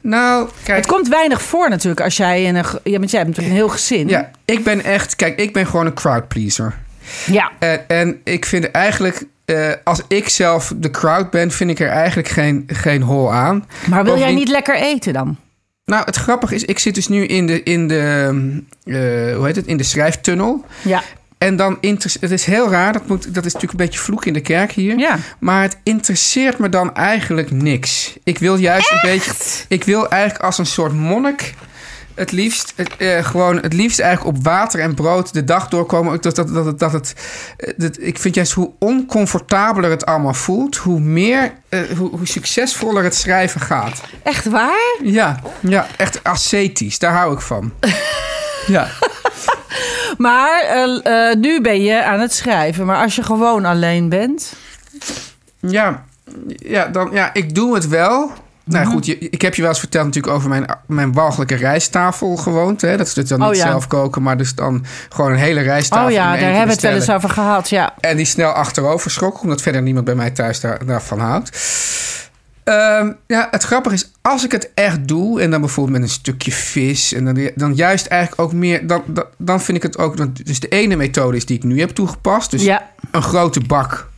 [0.00, 0.78] Nou, kijk.
[0.78, 2.64] Het komt weinig voor natuurlijk als jij in een...
[2.84, 4.08] Ja, want jij hebt natuurlijk een heel gezin.
[4.08, 5.16] Ja, ik ben echt...
[5.16, 6.74] Kijk, ik ben gewoon een crowd pleaser.
[7.26, 7.50] Ja.
[7.58, 9.24] En, en ik vind eigenlijk,
[9.84, 13.68] als ik zelf de crowd ben, vind ik er eigenlijk geen, geen hol aan.
[13.88, 15.36] Maar wil jij niet lekker eten dan?
[15.88, 18.32] Nou, het grappige is, ik zit dus nu in de, in de,
[18.84, 20.64] eh, hoe heet het, in de schrijftunnel.
[20.82, 21.02] Ja.
[21.38, 24.32] En dan, het is heel raar, dat, moet, dat is natuurlijk een beetje vloek in
[24.32, 24.98] de kerk hier.
[24.98, 25.18] Ja.
[25.38, 28.16] Maar het interesseert me dan eigenlijk niks.
[28.24, 29.32] Ik wil juist een beetje,
[29.68, 31.54] ik wil eigenlijk als een soort monnik
[32.18, 36.20] het liefst, het, eh, gewoon het liefst eigenlijk op water en brood de dag doorkomen.
[36.20, 37.14] Dat, dat, dat, dat het,
[37.56, 42.26] eh, dat, ik vind juist hoe oncomfortabeler het allemaal voelt, hoe meer, eh, hoe, hoe
[42.26, 44.00] succesvoller het schrijven gaat.
[44.22, 44.96] Echt waar?
[45.02, 47.72] Ja, ja, echt ascetisch, daar hou ik van.
[48.66, 48.88] ja.
[50.18, 50.62] Maar
[51.38, 52.86] nu ben je aan het schrijven.
[52.86, 54.52] Maar als je gewoon alleen bent...
[55.60, 56.04] Ja,
[56.56, 58.32] ja, dan, ja, ik doe het wel.
[58.68, 58.92] Nou Mhm.
[58.94, 62.80] goed, je, ik heb je wel eens verteld natuurlijk over mijn, mijn walgelijke rijsttafel gewoond.
[62.80, 62.96] Hè?
[62.96, 63.66] Dat is dus dan Oh niet ja.
[63.66, 66.06] zelf koken, maar dus dan gewoon een hele rijsttafel.
[66.06, 67.68] Oh ja, daar hebben we het wel eens over gehad.
[67.68, 67.94] Ja.
[68.00, 71.50] En die snel achterover schrok, omdat verder niemand bij mij thuis daar, daarvan houdt.
[72.64, 75.40] Ehm, ja, het grappige is, als ik het echt doe...
[75.40, 77.12] en dan bijvoorbeeld met een stukje vis...
[77.12, 78.86] en dan, dan juist eigenlijk ook meer...
[78.86, 80.44] Dan, dan, dan vind ik het ook...
[80.46, 82.50] Dus de ene methode is die ik nu heb toegepast.
[82.50, 82.90] Dus Ja.
[83.10, 84.08] een grote bak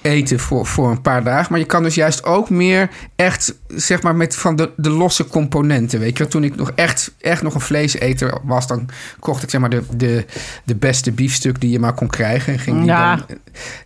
[0.00, 1.46] eten voor, voor een paar dagen.
[1.50, 5.26] Maar je kan dus juist ook meer echt, zeg maar, met van de, de losse
[5.26, 6.00] componenten.
[6.00, 9.60] Weet je, toen ik nog echt, echt nog een vleeseter was, dan kocht ik zeg
[9.60, 10.24] maar de, de,
[10.64, 12.52] de beste biefstuk die je maar kon krijgen.
[12.52, 13.16] En ging die, Ja.
[13.16, 13.38] dan,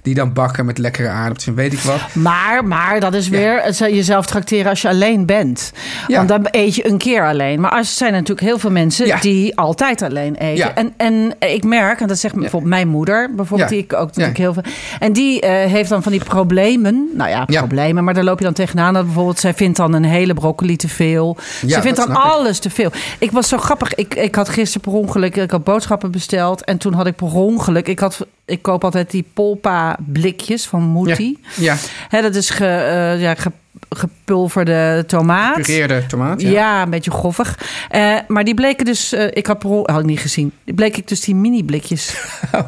[0.02, 2.00] die dan bakken met lekkere aardappels en weet ik wat.
[2.12, 5.72] Maar, maar dat is weer het zal jezelf tracteren als je alleen bent.
[6.06, 6.16] Ja.
[6.16, 7.60] Want dan eet je een keer alleen.
[7.60, 9.18] Maar er zijn natuurlijk heel veel mensen Ja.
[9.20, 10.76] die altijd alleen eten.
[10.76, 14.38] En, en ik merk, en dat zegt bijvoorbeeld mijn moeder, bijvoorbeeld, die ik ook natuurlijk
[14.38, 14.62] heel veel.
[14.98, 17.08] En die eh, heeft dan van die problemen.
[17.14, 18.04] Nou ja, problemen.
[18.04, 18.94] Maar daar loop je dan tegenaan.
[18.94, 21.36] Dat bijvoorbeeld, zij vindt dan een hele broccoli te veel.
[21.66, 22.16] Ze vindt dan ik.
[22.16, 22.90] alles te veel.
[23.18, 23.94] Ik was zo grappig.
[23.94, 25.36] Ik, ik had gisteren per ongeluk...
[25.36, 26.64] Ik had boodschappen besteld.
[26.64, 27.88] En toen had ik per ongeluk...
[27.88, 31.38] Ik, had, ik koop altijd die polpa blikjes van Moetie.
[32.10, 33.50] Ja, dat is ge, eh, ja, ge-
[33.88, 35.54] gepulverde tomaat.
[35.62, 36.40] pureerde tomaat.
[36.40, 36.50] Ja.
[36.50, 36.82] Ja.
[36.82, 37.58] een beetje goffig.
[37.90, 39.12] Eh, maar die bleken dus...
[39.12, 40.52] eh, ik had on- had ik niet gezien.
[40.64, 42.14] Die bleek ik dus die mini-blikjes.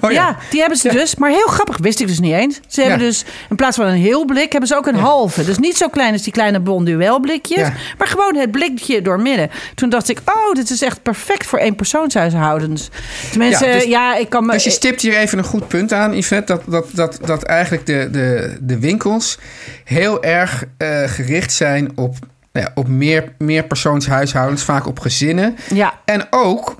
[0.00, 0.36] Oh, ja.
[0.50, 0.94] die hebben ze Ja.
[0.94, 1.14] dus.
[1.16, 2.60] Maar heel grappig, wist ik dus niet eens.
[2.68, 3.04] Ze hebben Ja.
[3.06, 4.50] dus in plaats van een heel blik...
[4.52, 5.44] hebben ze ook een halve.
[5.44, 7.58] Dus niet zo klein als die kleine bonduel blikjes.
[7.58, 7.72] Ja.
[7.98, 9.50] Maar gewoon het blikje doormidden.
[9.74, 12.88] Toen dacht ik, oh, dit is echt perfect voor éénpersoonshuishoudens.
[13.30, 14.52] Tenminste, Ja, ja, dus- ik kan me...
[14.52, 16.52] Dus je stipt hier even een goed punt aan, Yvette.
[16.52, 19.38] Dat, dat, dat, dat eigenlijk de, de, de winkels
[19.84, 22.16] heel erg eh, gericht zijn op,
[22.52, 25.56] nou ja, op meer, meer persoonshuishoudens, vaak op gezinnen.
[25.74, 26.76] ja, En ook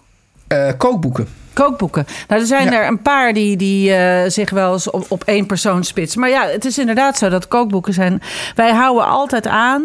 [0.48, 1.28] eh, kookboeken.
[1.54, 2.06] Kookboeken.
[2.28, 2.72] Nou, er zijn Ja.
[2.80, 6.20] er een paar die, die eh, zich wel eens op, op één persoon spitsen.
[6.20, 8.22] Maar ja, het is inderdaad zo dat kookboeken zijn...
[8.54, 9.82] Wij houden altijd aan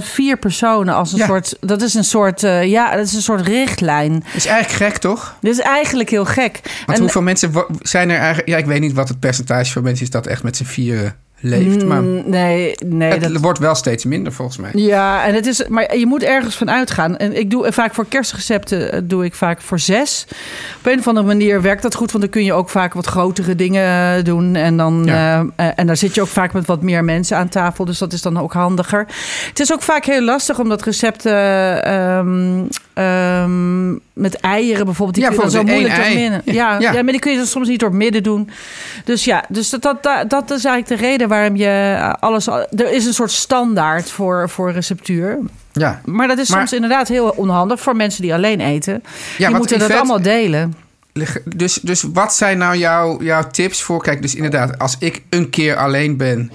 [0.00, 1.26] vier personen als een Ja.
[1.26, 1.56] soort...
[1.60, 4.24] Dat is een soort, eh, ja, dat is een soort richtlijn.
[4.34, 5.36] is eigenlijk gek, toch?
[5.40, 6.60] Dit is eigenlijk heel gek.
[6.86, 8.48] Want En- hoeveel mensen zijn er eigenlijk...
[8.48, 11.14] Ja, ik weet niet wat het percentage van mensen is dat echt met z'n vieren
[11.40, 11.84] leeft.
[11.84, 13.10] Maar Mm, nee, nee.
[13.12, 14.70] het dat, wordt wel steeds minder, volgens mij.
[14.74, 17.16] Ja, en het is, maar je moet ergens van uitgaan.
[17.16, 20.26] En ik doe vaak voor kerstrecepten eh, doe ik vaak voor zes.
[20.78, 23.06] Op een of andere manier werkt dat goed, want dan kun je ook vaak wat
[23.06, 24.54] grotere dingen eh, doen.
[24.54, 25.46] En, dan, Ja.
[25.56, 27.84] eh, en daar zit je ook vaak met wat meer mensen aan tafel.
[27.84, 29.06] Dus dat is dan ook handiger.
[29.48, 32.64] Het is ook vaak heel lastig omdat recepten ehm,
[32.98, 36.42] ehm, met eieren bijvoorbeeld, die Ja, kun je dan zo moeilijk door midden.
[36.44, 36.92] Ja, Ja.
[36.92, 37.02] ja.
[37.02, 38.50] maar die kun je dan soms niet door het midden doen.
[39.04, 42.46] Dus ja, dus dat, dat, dat, is eigenlijk de reden waarom je eh, alles.
[42.46, 45.38] Er is een soort standaard voor, voor receptuur.
[45.72, 46.00] Ja.
[46.04, 49.02] Maar dat is Maar- soms inderdaad heel onhandig voor mensen die alleen eten.
[49.36, 50.74] die want moeten dat allemaal delen.
[51.56, 54.02] Dus, dus wat zijn nou jouw, jouw tips voor?
[54.02, 56.50] Kijk, dus inderdaad, als ik een keer alleen ben.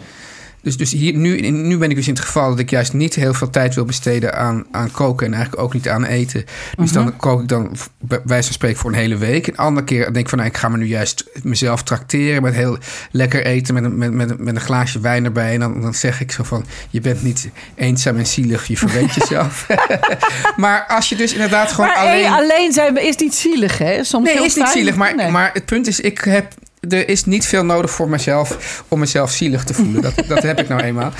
[0.63, 3.15] Dus, dus hier, nu, nu ben ik dus in het geval dat ik juist niet
[3.15, 5.27] heel veel tijd wil besteden aan, aan koken.
[5.27, 6.45] En eigenlijk ook niet aan eten.
[6.77, 7.03] Dus Mhm.
[7.03, 9.47] dan kook ik dan bij wijze van spreken voor een hele week.
[9.47, 12.53] Een andere keer denk ik van nou, ik ga me nu juist mezelf trakteren met
[12.53, 12.77] heel
[13.11, 13.73] lekker eten.
[13.73, 15.53] Met een, met, met, met een glaasje wijn erbij.
[15.53, 18.67] En dan, dan zeg ik zo van je bent niet eenzaam en zielig.
[18.67, 19.67] Je verweet jezelf.
[20.57, 22.27] maar als je dus inderdaad gewoon Maar alleen...
[22.31, 22.71] alleen...
[22.73, 24.03] zijn is niet zielig, hè?
[24.03, 24.95] Soms Nee, is niet zielig.
[24.95, 25.31] Maar, Nee.
[25.31, 26.53] maar het punt is, ik heb,
[26.89, 30.01] er is niet veel nodig voor mezelf om mezelf zielig te voelen.
[30.01, 31.11] Dat, dat heb ik nou eenmaal.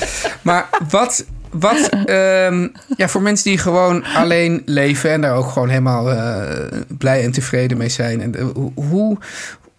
[0.41, 5.69] Maar wat, wat ehm, ja, voor mensen die gewoon alleen leven en daar ook gewoon
[5.69, 8.21] helemaal eh, blij en tevreden mee zijn.
[8.21, 8.45] En, eh,
[8.76, 9.17] hoe,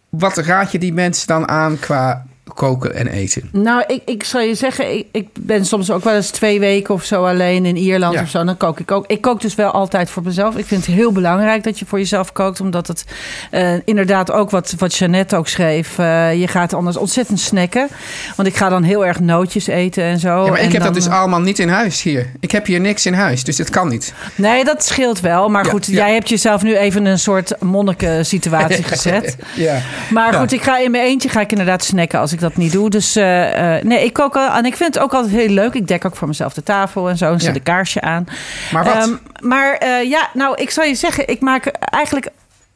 [0.08, 3.48] wat raad je die mensen dan aan qua koken en eten?
[3.52, 6.94] Nou, ik, ik zal je zeggen, ik, ik ben soms ook wel eens twee weken
[6.94, 8.22] of zo alleen in Ierland Ja.
[8.22, 8.44] of zo.
[8.44, 9.04] Dan kook ik ook.
[9.06, 10.56] Ik kook dus wel altijd voor mezelf.
[10.56, 13.04] Ik vind het heel belangrijk dat je voor jezelf kookt, omdat het
[13.50, 15.98] eh, inderdaad ook wat, wat Jeannette ook schreef.
[15.98, 17.88] eh, je gaat anders ontzettend snacken.
[18.36, 20.44] Want ik ga dan heel erg nootjes eten en zo.
[20.44, 22.30] Ja, maar en ik heb dan, dat dus eh, allemaal niet in huis hier.
[22.40, 24.14] Ik heb hier niks in huis, dus dat kan niet.
[24.34, 25.48] Nee, dat scheelt wel.
[25.48, 29.36] Maar Ja, goed, jij hebt jezelf nu even een soort monniken situatie gezet.
[29.54, 29.78] Ja.
[30.10, 32.72] Maar goed, ik ga in mijn eentje ga ik inderdaad snacken als ik dat niet
[32.72, 32.90] doe.
[32.90, 35.74] Dus eh, eh, nee, ik kook al, en ik vind het ook altijd heel leuk.
[35.74, 37.32] Ik dek ook voor mezelf de tafel en zo.
[37.32, 37.54] En zet Ja.
[37.56, 38.26] een kaarsje aan.
[38.72, 38.94] Maar wat?
[38.94, 42.28] Ehm, maar eh, ja, nou, ik zal je zeggen, ik maak eigenlijk.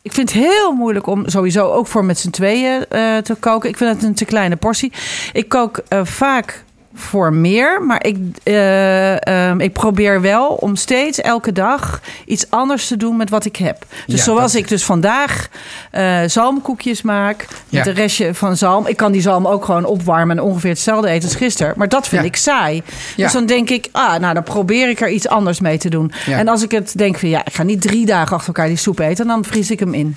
[0.02, 2.85] Ik vind het heel moeilijk om sowieso ook voor met z'n tweeën
[3.22, 3.68] te koken.
[3.68, 4.92] Ik vind het een te kleine portie.
[5.33, 6.64] Ik kook vaak
[6.99, 12.87] voor meer, maar ik, eh, ehm, ik probeer wel om steeds elke dag iets anders
[12.89, 13.85] te doen met wat ik heb.
[14.07, 15.49] Dus Ja, zoals dat- ik dus vandaag
[15.91, 17.87] eh, zalmkoekjes maak met Ja.
[17.87, 18.87] een restje van zalm.
[18.87, 21.75] Ik kan die zalm ook gewoon opwarmen en ongeveer hetzelfde eten als gisteren.
[21.77, 22.29] Maar dat vind Ja.
[22.29, 22.83] ik saai.
[23.17, 26.13] Dus dan denk ik, ah, nou dan probeer ik er iets anders mee te doen.
[26.31, 28.77] En als ik het denk van ja, ik ga niet drie dagen achter elkaar die
[28.77, 30.17] soep eten, dan vries ik hem in.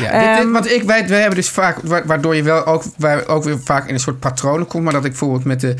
[0.00, 2.66] Ja, dit, dit- Ehm, want ik, wij, wij hebben dus vaak, wa- waardoor je wel
[2.66, 4.84] ook, wij ook weer vaak in een soort patronen komt.
[4.84, 5.74] Maar dat ik bijvoorbeeld met de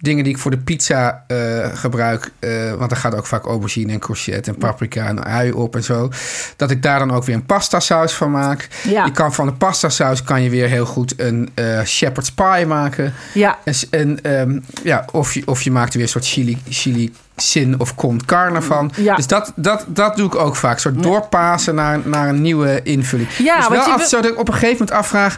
[0.00, 1.36] dingen die ik voor de pizza eh,
[1.74, 5.76] gebruik, eh, want daar gaat ook vaak aubergine en courgette en paprika en ui op
[5.76, 6.10] en zo.
[6.56, 8.68] Dat ik daar dan ook weer een pasta saus van maak.
[8.88, 9.04] Ja.
[9.04, 12.66] Je kan van de pasta saus kan je weer heel goed een eh, shepherd's pie
[12.66, 13.14] maken.
[13.34, 13.58] Ja,
[13.90, 17.80] En, ehm, ja, of, je, of je maakt er weer een soort chili, chili sin
[17.80, 18.92] of con carne van.
[18.96, 19.14] Ja.
[19.14, 20.74] Dus dat, dat, dat doe ik ook vaak.
[20.74, 23.28] Een soort doorpassen naar, naar een nieuwe invulling.
[23.38, 25.36] Ja, dus wel je altijd zo dat ik op een gegeven moment afvraag...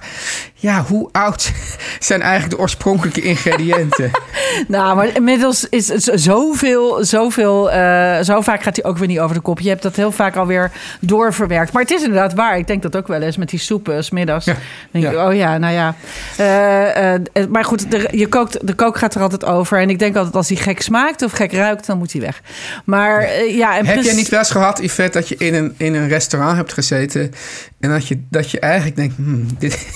[0.64, 1.52] ja, hoe oud
[1.98, 4.10] zijn eigenlijk de oorspronkelijke ingrediënten?
[4.68, 9.18] nou, maar inmiddels is het zoveel, zoveel, eh, zo vaak gaat hij ook weer niet
[9.18, 9.60] over de kop.
[9.60, 11.72] Je hebt dat heel vaak alweer doorverwerkt.
[11.72, 12.58] Maar het is inderdaad waar.
[12.58, 14.44] Ik denk dat ook wel eens met die soepen, 's middags.
[14.44, 14.56] Ja.
[14.90, 15.94] denk ik, oh ja, nou ja.
[16.36, 19.78] Eh, eh, maar goed, de, je kookt, de kook gaat er altijd over.
[19.78, 22.40] En ik denk altijd als hij gek smaakt of gek ruikt, dan moet hij weg.
[22.84, 25.94] Maar ja, en Heb jij niet wel eens gehad, Yvette, dat je in een, in
[25.94, 27.32] een restaurant hebt gezeten...
[27.80, 29.86] en dat je, dat je eigenlijk denkt, hmm, dit,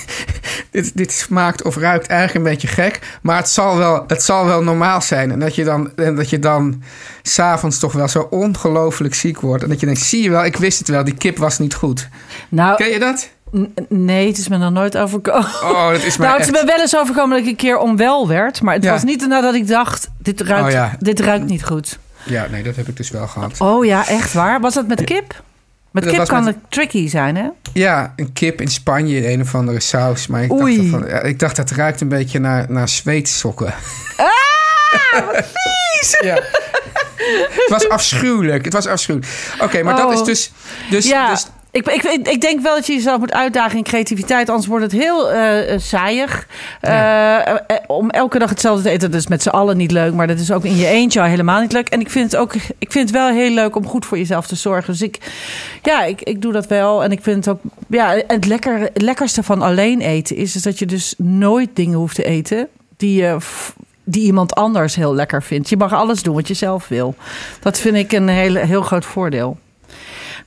[0.70, 3.18] dit, dit smaakt of ruikt eigenlijk een beetje gek.
[3.22, 5.30] Maar het zal wel, het zal wel normaal zijn.
[5.30, 6.82] En dat je dan, en dat je dan
[7.22, 9.62] s'avonds toch wel zo ongelooflijk ziek wordt.
[9.62, 11.74] En dat je denkt, zie je wel, ik wist het wel, die kip was niet
[11.74, 12.08] goed.
[12.48, 13.28] Nou, Ken je dat?
[13.88, 15.44] nee, het is me nog nooit overkomen.
[15.62, 17.78] Oh, dat is nou, het is echt- me wel eens overkomen dat ik een keer
[17.78, 18.62] onwel werd.
[18.62, 18.92] Maar het Ja.
[18.92, 20.96] was niet nadat ik dacht, dit ruikt, Oh ja.
[20.98, 21.98] dit ruikt niet goed.
[22.24, 23.60] Ja, nee, dat heb ik dus wel gehad.
[23.60, 24.60] Oh ja, echt waar?
[24.60, 25.42] Was dat met kip?
[25.90, 27.48] Met kip kan met- het tricky zijn, hè?
[27.72, 30.26] Ja, een kip in Spanje in een of andere saus.
[30.26, 30.76] Maar ik, Oei.
[30.76, 33.74] dacht, van, ik dacht, dat ruikt een beetje naar, naar zweetsokken.
[34.16, 35.44] Ah, wat
[36.00, 36.18] vies!
[36.20, 36.34] Ja.
[37.48, 38.64] Het was afschuwelijk.
[38.64, 39.32] Het was afschuwelijk.
[39.60, 40.12] Oké, maar dat Oh.
[40.12, 40.52] is dus...
[40.90, 44.48] dus, ja, dus ik, ik, ik denk wel dat je jezelf moet uitdagen in creativiteit.
[44.48, 46.46] Anders wordt het heel eh eh, saaiig.
[46.80, 47.54] Eh,
[47.86, 50.14] om elke dag hetzelfde te eten, dat is met z'n allen niet leuk.
[50.14, 51.88] Maar dat is ook in je eentje al helemaal niet leuk.
[51.88, 54.46] En ik vind het ook ik vind het wel heel leuk om goed voor jezelf
[54.46, 54.92] te zorgen.
[54.92, 55.18] Dus ik,
[55.82, 57.04] ja, ik, ik doe dat wel.
[57.04, 57.60] En ik vind het ook...
[57.88, 61.98] Ja, het, lekker, het lekkerste van alleen eten is, is dat je dus nooit dingen
[61.98, 62.68] hoeft te eten...
[62.96, 63.36] die je...
[64.04, 65.68] die iemand anders heel lekker vindt.
[65.68, 67.14] Je mag alles doen wat je zelf wil.
[67.60, 69.58] Dat vind ik een heel groot voordeel.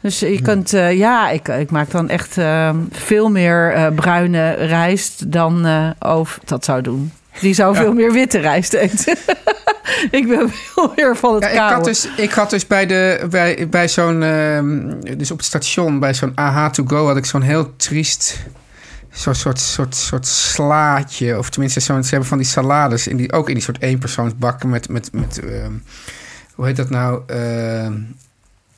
[0.02, 4.52] Dus je kunt, eh, ja, ik, ik maak dan echt eh, veel meer eh, bruine
[4.52, 7.12] rijst dan eh Oof dat zou doen.
[7.40, 9.18] Die zou veel meer witte rijst eten.
[10.20, 13.28] ik ben veel meer van het Ja, ik had dus, ik had dus bij, de,
[13.30, 14.24] bij, bij zo'n...
[14.24, 17.08] ehm, dus op het station, bij zo'n AH to go...
[17.08, 18.40] had ik zo'n heel triest...
[19.12, 21.38] Zo'n soort, soort, soort slaatje.
[21.38, 23.08] Of tenminste, zo'n, ze hebben van die salades...
[23.08, 24.90] In die, ook in die soort eenpersoonsbakken met...
[24.90, 25.74] met, met ehm,
[26.56, 27.22] hoe heet dat nou?
[27.28, 27.94] Ehm,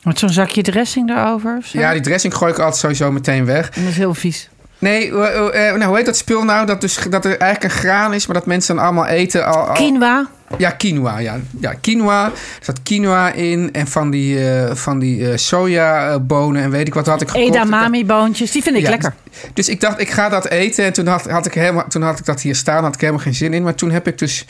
[0.03, 1.57] Met zo'n zakje dressing daarover.
[1.57, 1.79] of zo?
[1.79, 3.69] ja, die dressing gooi ik altijd sowieso meteen weg.
[3.69, 4.49] En dat is heel vies.
[4.79, 6.65] Nee, eh, eh, nou, hoe heet dat spul nou?
[6.65, 9.45] Dat, dus, dat er eigenlijk een graan is, maar dat mensen dan allemaal eten.
[9.45, 10.27] Al, al- Quinoa.
[10.57, 11.17] Ja, quinoa.
[11.17, 12.25] Ja, ja quinoa.
[12.25, 13.69] Er zat quinoa in.
[13.71, 17.47] En van die, eh van die eh, sojabonen en weet ik wat had ik gekocht.
[17.55, 18.51] Edamame boontjes.
[18.51, 19.13] Die vind ik Ja, lekker.
[19.53, 20.85] Dus ik dacht, ik ga dat eten.
[20.85, 22.83] En toen had, had, ik, helemaal, toen had ik dat hier staan.
[22.83, 23.63] Had ik helemaal geen zin in.
[23.63, 24.45] Maar toen heb ik dus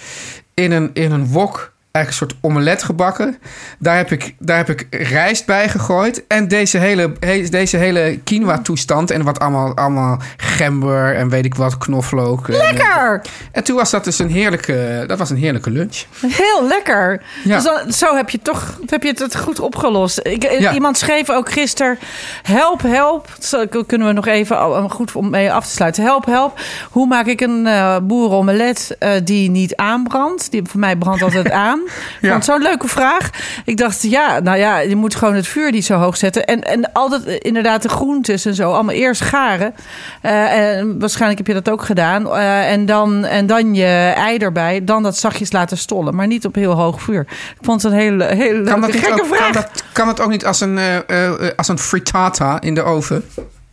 [0.53, 3.38] in een, in een wok eigenlijk een soort omelet gebakken.
[3.79, 6.27] Daar heb ik, daar heb ik rijst bij gegooid.
[6.27, 9.12] En deze hele, he- deze hele quinoa-toestand.
[9.12, 12.47] En wat allemaal, allemaal gember en weet ik wat, knoflook.
[12.47, 13.21] Lekker!
[13.51, 16.03] en toen was dat dus een heerlijke, dat was een heerlijke lunch.
[16.27, 17.21] Heel lekker.
[17.43, 17.56] Ja.
[17.56, 20.19] Dus dan, zo heb je, toch, heb je het goed opgelost.
[20.23, 20.73] Ik, Ja.
[20.73, 21.97] Iemand schreef ook gisteren...
[22.43, 23.27] Help, help.
[23.39, 26.03] Zo kunnen we nog even goed om mee af te sluiten.
[26.03, 26.60] Help, help.
[26.91, 30.51] Hoe maak ik een eh boerenomelet eh, die niet aanbrandt?
[30.51, 31.82] Die voor mij brandt altijd aan.
[32.21, 32.31] Ja.
[32.31, 33.29] vond zo'n leuke vraag.
[33.65, 36.45] Ik dacht, ja, nou ja, je moet gewoon het vuur niet zo hoog zetten.
[36.45, 39.73] En, en altijd eh, inderdaad de groentes en zo allemaal eerst garen.
[40.21, 42.27] Eh, en waarschijnlijk heb je dat ook gedaan.
[42.27, 44.83] Eh, en, dan, en dan je ei erbij.
[44.83, 46.15] Dan dat zachtjes laten stollen.
[46.15, 47.21] Maar niet op heel hoog vuur.
[47.29, 49.39] Ik vond het een hele, hele Kan leuke, gekke ook, vraag.
[49.43, 53.23] kan, dat, kan het ook niet als een, eh, als een frittata in de oven?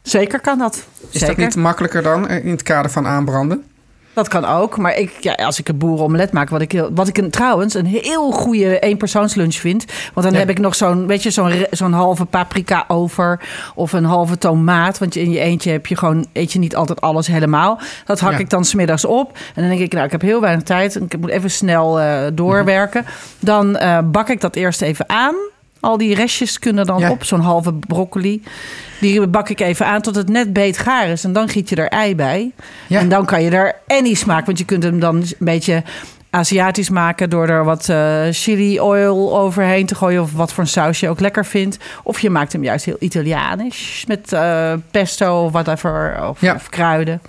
[0.02, 0.74] Zeker kan dat.
[0.74, 0.84] Is
[1.20, 1.26] Zeker.
[1.26, 3.64] dat niet makkelijker dan in het kader van aanbranden?
[4.12, 4.76] Dat kan ook.
[4.76, 7.74] Maar ik, ja, als ik een boerenomelet maak, wat ik, heel- wat ik een, trouwens
[7.74, 9.84] een heel goede eenpersoonslunch vind.
[10.14, 10.38] Want dan Ja.
[10.40, 13.40] heb ik nog zo'n, weet je, zo'n, zo'n halve paprika over.
[13.74, 14.98] Of een halve tomaat.
[14.98, 17.78] Want in je eentje heb je gewoon, eet je niet altijd alles helemaal.
[18.04, 18.38] Dat hak Ja.
[18.38, 19.32] ik dan smiddags op.
[19.54, 20.94] En dan denk ik, nou, ik heb heel weinig tijd.
[20.96, 23.04] Ik moet even snel eh, doorwerken.
[23.38, 25.34] Dan eh, bak ik dat eerst even aan.
[25.80, 27.10] Al die restjes kunnen dan Ja.
[27.10, 27.24] op.
[27.24, 28.42] Zo'n halve broccoli.
[29.00, 31.24] Die bak ik even aan tot het net beet gaar is.
[31.24, 32.50] En dan giet je er ei bij.
[32.86, 32.98] Ja.
[33.00, 34.46] En dan kan je er any smaak.
[34.46, 35.82] Want je kunt hem dan een beetje
[36.32, 40.22] Aziatisch maken door er wat eh, chili oil overheen te gooien.
[40.22, 41.78] Of wat voor een saus je ook lekker vindt.
[42.02, 44.04] Of je maakt hem juist heel Italianisch.
[44.08, 46.18] Met eh, pesto of whatever.
[46.28, 46.54] Of, Ja.
[46.54, 47.20] of kruiden.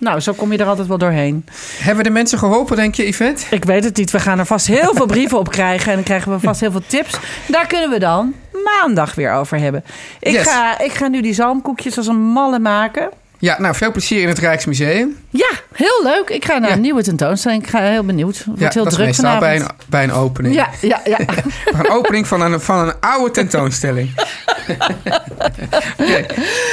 [0.00, 1.44] Nou, zo kom je er altijd wel doorheen.
[1.78, 3.44] Hebben de mensen geholpen, denk je, Yvette?
[3.50, 4.10] Ik weet het niet.
[4.10, 5.88] We gaan er vast heel veel brieven op krijgen.
[5.88, 7.16] En dan krijgen we vast heel veel tips.
[7.48, 8.34] Daar kunnen we dan
[8.64, 9.84] maandag weer over hebben.
[10.20, 10.46] Ik, Yes.
[10.48, 13.10] ga, ik ga nu die zalmkoekjes als een malle maken.
[13.40, 15.16] Ja, nou, veel plezier in het Rijksmuseum.
[15.30, 16.28] Ja, heel leuk.
[16.28, 16.74] Ik ga naar Ja.
[16.76, 17.62] een nieuwe tentoonstelling.
[17.62, 18.36] Ik ga heel benieuwd.
[18.36, 19.80] Het wordt ja, heel dat druk is meestal bij vanavond.
[19.80, 20.54] een, bij een opening.
[20.54, 21.18] Ja, ja, ja.
[21.78, 24.10] Een opening van een, van een oude tentoonstelling.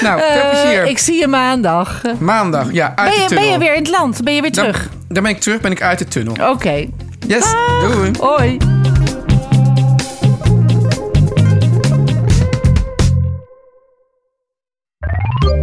[0.01, 0.85] Nou, veel Eh, plezier.
[0.85, 2.01] ik zie je maandag.
[2.19, 3.43] Maandag, ja, uit Ben de je, tunnel.
[3.43, 4.23] ben je weer in het land?
[4.23, 4.89] Ben je weer terug?
[5.07, 6.35] Dan, ben ik terug, ben ik uit de tunnel.
[6.51, 6.85] Oké.
[7.27, 7.45] Yes,
[7.81, 8.11] doei.
[8.19, 8.57] Hoi.